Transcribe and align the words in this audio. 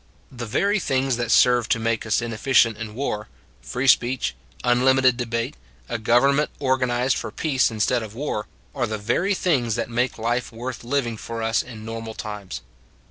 The 0.31 0.47
very 0.47 0.79
things 0.79 1.17
that 1.17 1.29
serve 1.29 1.69
to 1.69 1.77
make 1.77 2.07
us 2.07 2.23
inefficient 2.23 2.75
in 2.75 2.95
war 2.95 3.27
free 3.61 3.85
speech, 3.87 4.33
unlimited 4.63 5.15
debate, 5.15 5.55
a 5.87 5.99
government 5.99 6.49
organized 6.57 7.15
for 7.15 7.29
peace 7.29 7.69
instead 7.69 8.01
of 8.01 8.15
war 8.15 8.47
are 8.73 8.87
the 8.87 8.97
very 8.97 9.35
things 9.35 9.75
that 9.75 9.91
make 9.91 10.17
life 10.17 10.51
worth 10.51 10.83
living 10.83 11.17
for 11.17 11.43
us 11.43 11.61
in 11.61 11.85
normal 11.85 12.15
times. 12.15 12.61